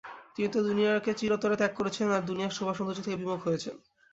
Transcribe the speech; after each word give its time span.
তিনি 0.35 0.47
তো 0.49 0.59
দুনিয়াকে 0.63 1.11
চিরতরে 1.19 1.55
ত্যাগ 1.57 1.71
করেছেন 1.75 2.07
আর 2.11 2.23
দুনিয়ার 2.25 2.55
শোভা-সৌন্দর্য 2.57 3.01
থেকে 3.01 3.17
বিমুখ 3.17 3.39
হয়েছেন। 3.43 3.75